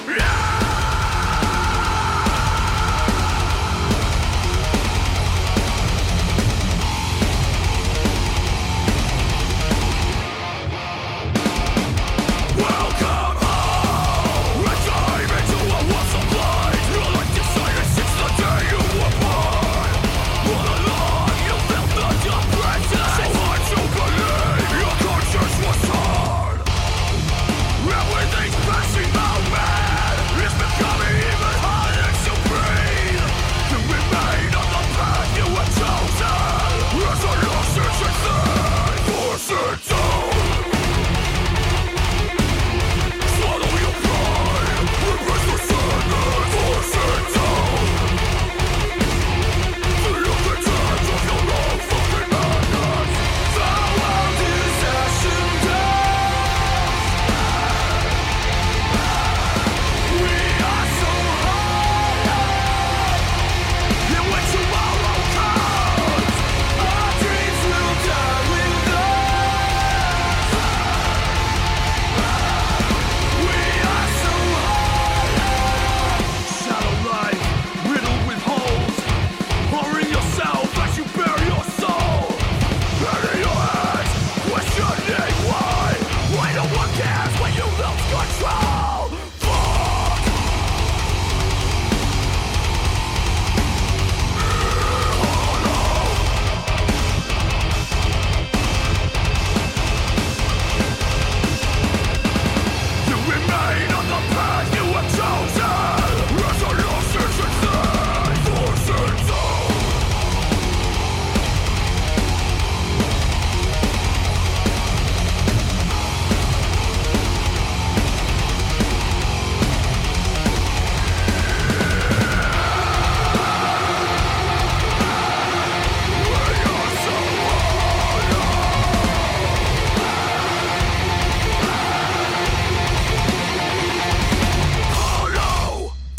Everything's 0.06 0.83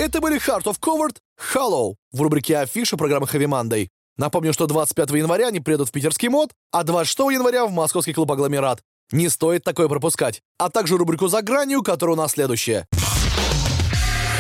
Это 0.05 0.21
были 0.21 0.39
Heart 0.39 0.65
of 0.65 0.79
Coward, 0.81 1.17
Hollow 1.55 1.95
в 2.13 2.21
рубрике 2.21 2.59
Афиша 2.59 2.99
программы 2.99 3.25
Heavy 3.25 3.47
Monday. 3.47 3.89
Напомню, 4.19 4.53
что 4.53 4.67
25 4.67 5.13
января 5.13 5.49
они 5.49 5.61
приедут 5.61 5.89
в 5.89 5.93
питерский 5.93 6.29
мод, 6.29 6.51
а 6.73 6.85
26 6.85 7.21
января 7.33 7.65
в 7.65 7.73
московский 7.73 8.13
клуб 8.13 8.31
«Агломерат». 8.31 8.83
Не 9.13 9.31
стоит 9.31 9.65
такое 9.65 9.89
пропускать. 9.89 10.43
А 10.59 10.69
также 10.69 10.99
рубрику 10.99 11.29
«За 11.29 11.41
гранью», 11.41 11.83
которая 11.83 12.17
у 12.17 12.19
нас 12.19 12.33
следующая. 12.33 12.87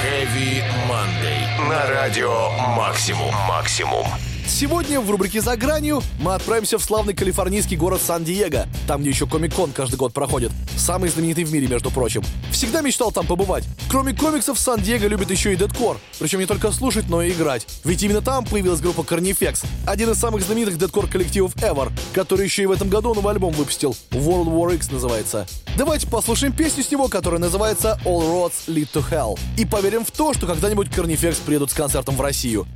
Heavy 0.05 0.63
Monday. 0.87 1.69
На 1.71 1.87
радио 1.89 2.51
Максимум. 2.77 3.35
Максимум. 3.49 4.05
Сегодня 4.47 5.01
в 5.01 5.11
рубрике 5.11 5.41
«За 5.41 5.57
гранью» 5.57 6.03
мы 6.21 6.35
отправимся 6.35 6.79
в 6.79 6.85
славный 6.85 7.15
калифорнийский 7.15 7.77
город 7.77 8.01
Сан-Диего, 8.01 8.67
там, 8.87 9.01
где 9.01 9.11
еще 9.11 9.27
Комик-кон 9.27 9.73
каждый 9.73 9.97
год 9.97 10.13
проходит. 10.13 10.53
Самый 10.77 11.09
знаменитый 11.09 11.45
в 11.45 11.53
мире, 11.53 11.67
между 11.67 11.91
прочим. 11.91 12.23
Всегда 12.51 12.81
мечтал 12.81 13.11
там 13.11 13.27
побывать. 13.27 13.65
Кроме 13.91 14.15
комиксов, 14.15 14.59
Сан-Диего 14.59 15.07
любит 15.07 15.31
еще 15.31 15.53
и 15.53 15.57
дедкор. 15.57 15.99
Причем 16.19 16.41
не 16.41 16.47
только 16.47 16.71
слушать, 16.73 17.09
но 17.09 17.23
и 17.23 17.33
играть. 17.33 17.67
Ведь 17.85 18.03
именно 18.03 18.21
там 18.21 18.45
появилась 18.45 18.81
группа 18.81 19.01
Carnifex, 19.01 19.65
один 19.87 20.11
из 20.11 20.19
самых 20.19 20.43
знаменитых 20.43 20.79
дедкор 20.79 21.07
коллективов 21.09 21.57
ever, 21.57 21.91
который 22.13 22.45
еще 22.45 22.63
и 22.63 22.67
в 22.67 22.73
этом 22.73 22.89
году 22.89 23.15
новый 23.15 23.33
альбом 23.33 23.53
выпустил. 23.55 23.97
World 24.11 24.47
War 24.47 24.75
X 24.75 24.91
называется. 24.91 25.47
Давайте 25.77 26.07
послушаем 26.07 26.53
песню 26.53 26.85
с 26.85 26.91
него, 26.91 27.09
которая 27.09 27.41
называется 27.41 27.99
All 28.05 28.21
Roads 28.21 28.69
Lead 28.69 28.89
to 28.93 29.05
Hell. 29.11 29.39
И 29.59 29.65
поверим 29.65 30.05
в 30.05 30.11
то, 30.11 30.33
что 30.35 30.47
когда-нибудь 30.47 30.89
Carnifex 30.89 31.39
приедут 31.45 31.71
с 31.71 31.75
концертом 31.75 32.17
в 32.17 32.21
Россию. 32.21 32.67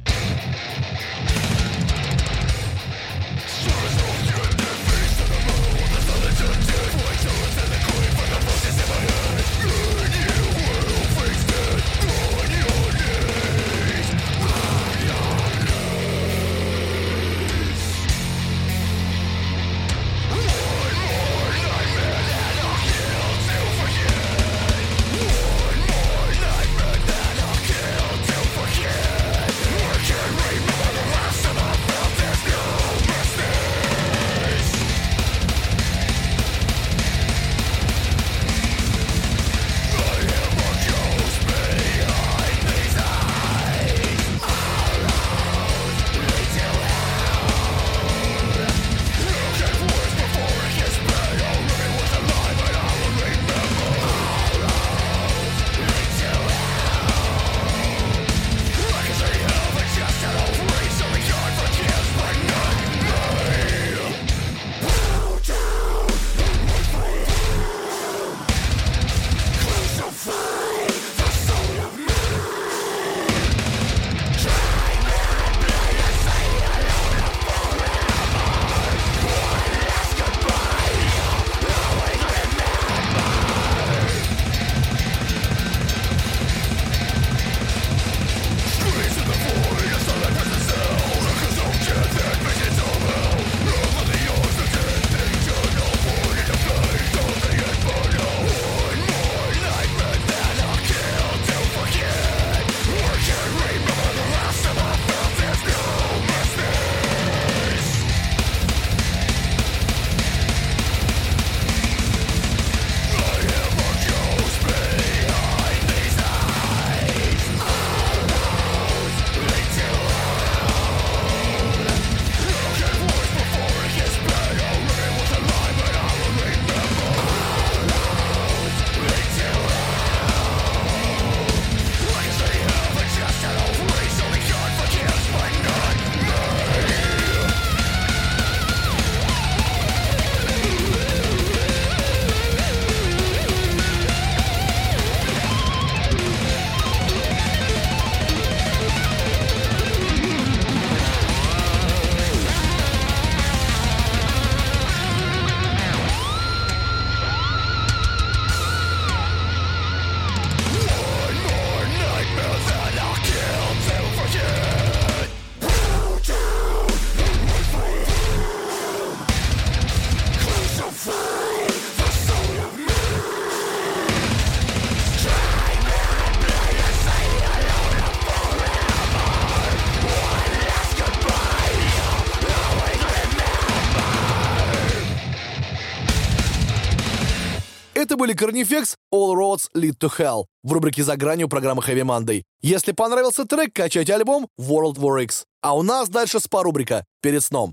Были 188.18 188.34
Carnifex 188.34 188.94
All 189.14 189.34
Roads 189.34 189.68
Lead 189.74 189.96
to 189.98 190.10
Hell 190.18 190.44
в 190.62 190.72
рубрике 190.72 191.02
«За 191.02 191.16
гранью» 191.16 191.48
программы 191.48 191.82
Heavy 191.82 192.02
Monday. 192.02 192.42
Если 192.60 192.92
понравился 192.92 193.46
трек, 193.46 193.72
качайте 193.72 194.14
альбом 194.14 194.48
World 194.60 194.96
War 194.96 195.22
X. 195.22 195.44
А 195.62 195.74
у 195.74 195.82
нас 195.82 196.10
дальше 196.10 196.40
спа-рубрика 196.40 197.04
«Перед 197.22 197.42
сном». 197.42 197.72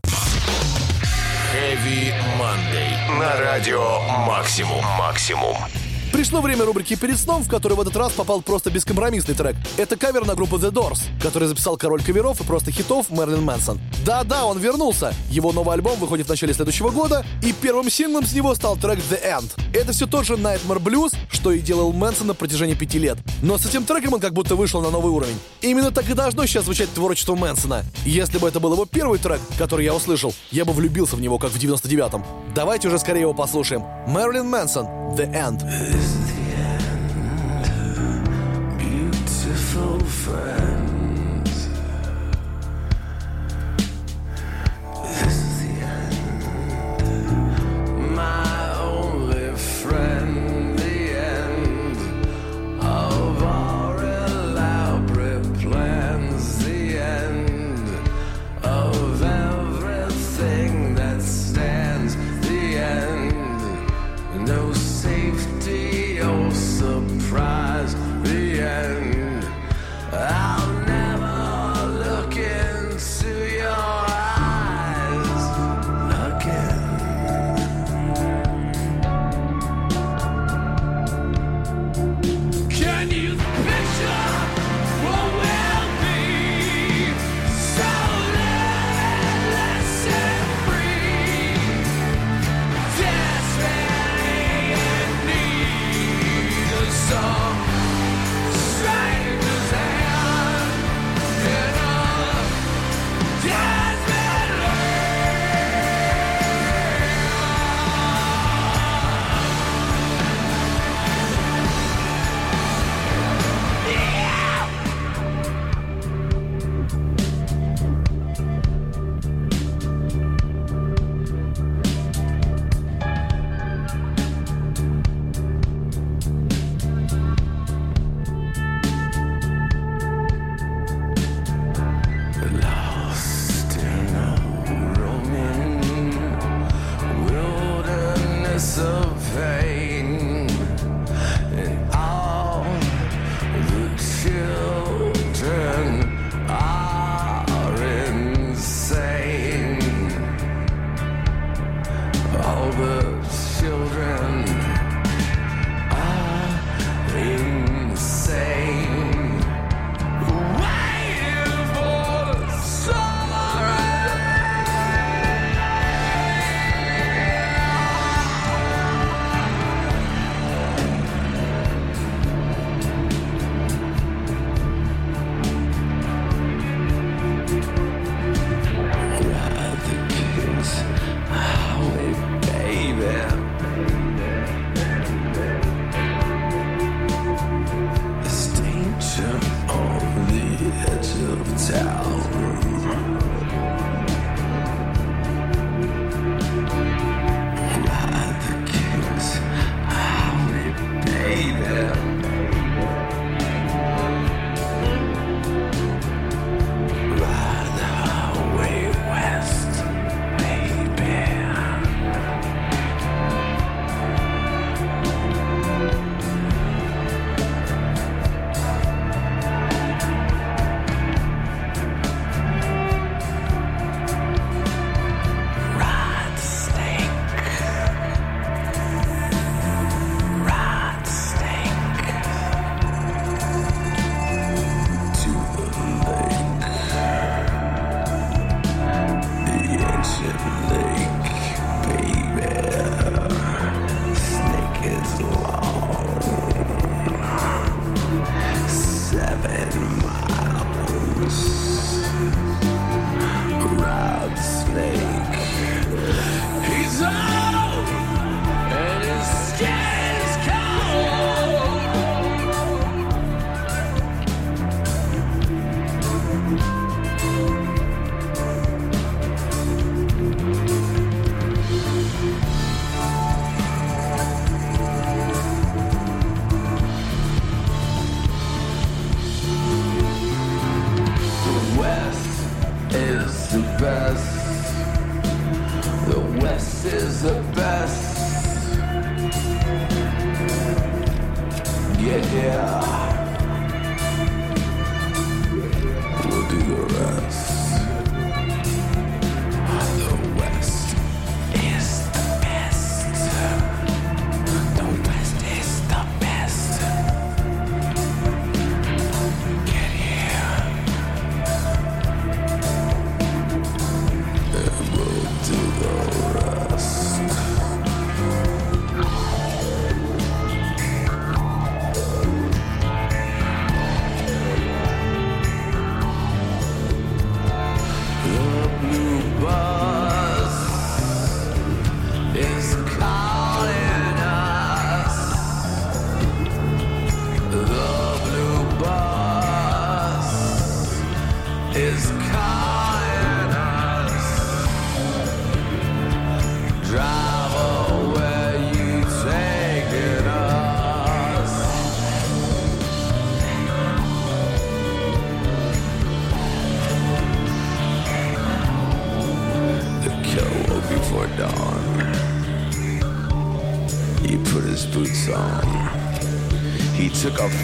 Heavy 1.54 2.14
Monday. 2.40 3.20
На 3.20 3.36
радио 3.40 4.00
Максимум. 4.28 4.84
Максимум. 4.98 5.56
Пришло 6.16 6.40
время 6.40 6.64
рубрики 6.64 6.96
«Перед 6.96 7.20
сном», 7.20 7.44
в 7.44 7.50
которой 7.50 7.74
в 7.74 7.82
этот 7.82 7.98
раз 7.98 8.14
попал 8.14 8.42
просто 8.42 8.72
бескомпромиссный 8.72 9.36
трек. 9.36 9.58
Это 9.76 9.98
кавер 9.98 10.26
на 10.26 10.34
группу 10.34 10.56
The 10.56 10.72
Doors, 10.72 11.02
который 11.22 11.50
записал 11.50 11.76
король 11.76 12.02
каверов 12.02 12.40
и 12.40 12.46
просто 12.46 12.72
хитов 12.72 13.10
Мерлин 13.10 13.44
Мэнсон. 13.44 13.82
Да-да, 14.06 14.46
он 14.46 14.58
вернулся. 14.58 15.14
Его 15.30 15.52
новый 15.52 15.74
альбом 15.74 16.00
выходит 16.00 16.28
в 16.28 16.30
начале 16.30 16.54
следующего 16.54 16.90
года, 16.90 17.26
и 17.44 17.52
первым 17.52 17.90
синглом 17.90 18.26
с 18.26 18.32
него 18.32 18.56
стал 18.56 18.78
трек 18.78 19.00
The 19.10 19.22
End. 19.26 19.52
Это 19.74 19.92
все 19.92 20.08
тот 20.08 20.26
же 20.26 20.36
Nightmare 20.36 20.82
Blues, 20.82 21.14
что 21.30 21.52
и 21.52 21.60
делал 21.60 21.92
Мэнсон 21.92 22.28
на 22.28 22.34
протяжении 22.34 22.76
пяти 22.76 22.98
лет. 22.98 23.18
Но 23.42 23.58
с 23.58 23.66
этим 23.66 23.84
треком 23.84 24.14
он 24.14 24.22
как 24.22 24.32
будто 24.32 24.56
вышел 24.56 24.82
на 24.82 24.92
новый 24.92 25.12
уровень. 25.12 25.38
Именно 25.60 25.92
так 25.92 26.10
и 26.10 26.14
должно 26.14 26.46
сейчас 26.46 26.64
звучать 26.64 26.94
творчество 26.94 27.36
Мэнсона. 27.36 27.84
Если 28.06 28.38
бы 28.38 28.48
это 28.48 28.62
был 28.62 28.72
его 28.72 28.86
первый 28.86 29.20
трек, 29.20 29.42
который 29.58 29.84
я 29.84 29.94
услышал, 29.94 30.34
я 30.52 30.64
бы 30.64 30.72
влюбился 30.72 31.18
в 31.18 31.22
него, 31.22 31.40
как 31.40 31.52
в 31.52 31.58
99-м. 31.58 32.24
Давайте 32.56 32.88
уже 32.88 33.00
скорее 33.00 33.22
его 33.22 33.34
послушаем. 33.34 33.84
Мэрилин 34.08 34.48
Мэнсон, 34.48 34.86
The 35.18 35.30
End. 35.34 36.05
is 36.06 36.18
the 36.32 36.46
end. 36.72 37.68
Beautiful 38.78 40.00
friend. 40.00 40.75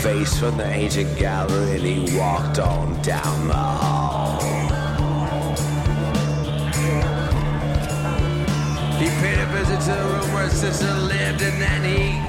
Face 0.01 0.39
from 0.39 0.57
the 0.57 0.65
ancient 0.65 1.15
gallery 1.15 1.75
and 1.75 1.83
he 1.83 2.17
walked 2.17 2.57
on 2.57 2.99
down 3.03 3.47
the 3.47 3.53
hall. 3.53 4.41
He 8.97 9.09
paid 9.21 9.37
a 9.37 9.45
visit 9.45 9.79
to 9.81 9.91
the 9.91 10.09
room 10.09 10.33
where 10.33 10.45
his 10.45 10.59
sister 10.59 10.91
lived 10.91 11.43
and 11.43 11.61
then 11.61 11.83
he. 11.83 12.20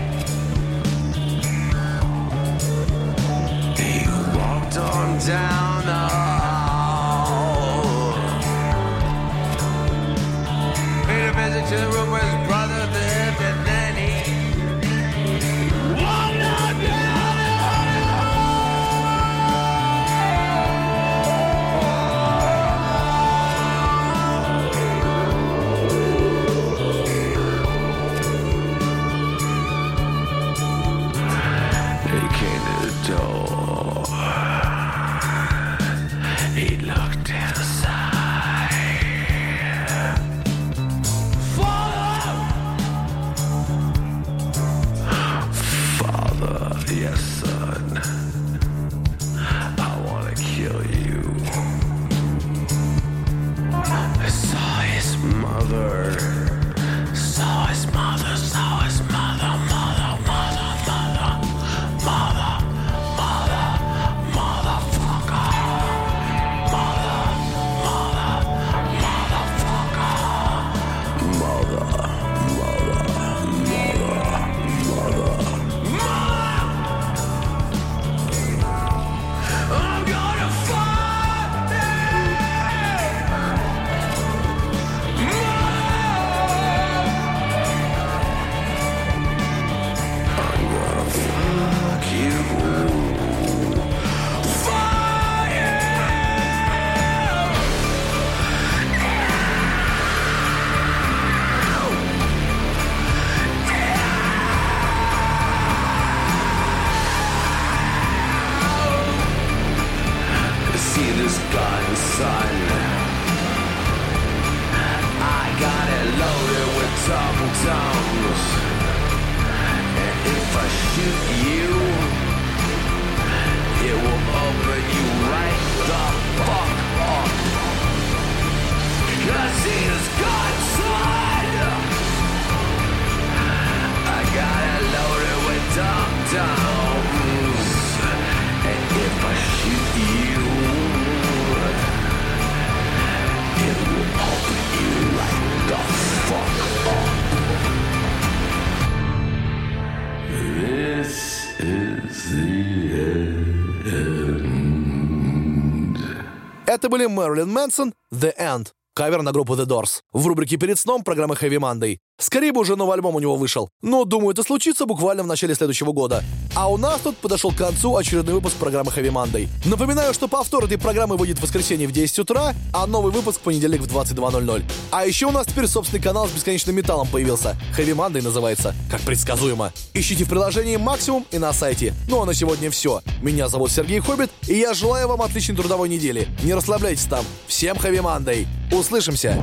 Были 156.93 157.07
Мэрилин 157.07 157.51
Мэнсон, 157.51 157.95
The 158.13 158.37
End, 158.39 158.69
кавер 158.95 159.23
на 159.23 159.33
группу 159.33 159.55
The 159.55 159.65
Doors. 159.65 160.03
В 160.13 160.27
рубрике 160.27 160.59
«Перед 160.59 160.79
сном» 160.79 161.03
программы 161.03 161.35
Heavy 161.37 161.59
Monday. 161.59 162.01
Скорее 162.23 162.53
бы 162.53 162.61
уже 162.61 162.77
новый 162.77 162.95
альбом 162.95 163.17
у 163.17 163.21
него 163.21 163.35
вышел. 163.35 163.69
Но, 163.83 164.05
думаю, 164.05 164.31
это 164.31 164.45
случится 164.45 164.87
буквально 164.87 165.25
в 165.25 165.27
начале 165.27 165.57
следующего 165.57 165.91
года. 165.91 166.23
А 166.55 166.71
у 166.71 166.77
нас 166.77 167.01
тут 167.01 167.17
подошел 167.17 167.51
к 167.51 167.57
концу 167.57 167.97
очередной 167.97 168.35
выпуск 168.35 168.55
программы 168.57 168.93
Heavy 168.93 169.11
Monday. 169.11 169.49
Напоминаю, 169.65 170.15
что 170.15 170.29
повтор 170.29 170.67
этой 170.67 170.79
программы 170.79 171.17
выйдет 171.17 171.39
в 171.39 171.43
воскресенье 171.43 171.89
в 171.89 171.93
10 171.93 172.21
утра, 172.21 172.55
а 172.73 172.87
новый 172.87 173.13
выпуск 173.13 173.41
в 173.41 173.43
понедельник 173.43 173.81
в 173.81 173.87
22.00. 173.87 174.63
А 174.93 175.05
еще 175.05 175.27
у 175.27 175.33
нас 175.33 175.49
теперь 175.49 175.67
собственный 175.67 176.01
канал 176.01 176.29
с 176.29 176.31
бесконечным 176.31 176.77
металлом 176.77 177.09
появился. 177.09 177.57
Heavy 177.77 177.93
Monday 177.93 178.23
называется, 178.23 178.73
как 178.89 179.01
предсказуемо. 179.01 179.73
Ищите 179.93 180.25
в 180.25 180.29
приложении 180.29 180.77
«Максимум» 180.77 181.27
и 181.33 181.39
на 181.39 181.53
сайте. 181.53 181.93
Ну 182.09 182.23
а 182.23 182.25
на 182.25 182.35
сегодня 182.35 182.71
все. 182.71 183.03
Меня 183.21 183.49
зовут 183.49 183.73
Сергей 183.73 183.99
Хоббит, 183.99 184.31
и 184.47 184.55
я 184.55 184.75
желаю 184.75 185.09
вам 185.09 185.23
отличной 185.23 185.57
трудовой 185.57 185.89
недели. 185.89 186.29
Не 186.45 186.55
расслабляйтесь 186.55 187.07
там. 187.07 187.25
Всем 187.49 187.77
Heavy 187.79 188.01
Monday. 188.01 188.47
Услышимся. 188.73 189.43